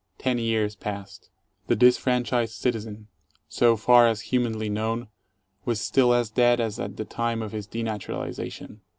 Ten 0.17 0.39
years 0.39 0.75
passed. 0.75 1.29
The 1.67 1.75
disfranchised 1.75 2.55
citizen, 2.55 3.07
so 3.47 3.77
far 3.77 4.07
as 4.07 4.21
humanly 4.33 4.67
known, 4.67 5.09
was 5.63 5.79
still 5.79 6.11
as 6.11 6.31
dead 6.31 6.59
as 6.59 6.79
at 6.79 6.97
the 6.97 7.05
time 7.05 7.43
of 7.43 7.51
his 7.51 7.67
denaturalization. 7.67 8.79